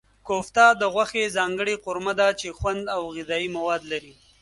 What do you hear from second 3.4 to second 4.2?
مواد لري.